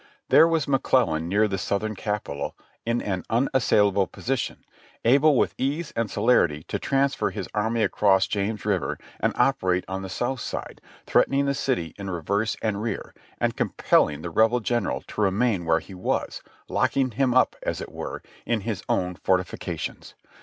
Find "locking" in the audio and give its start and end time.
16.67-17.11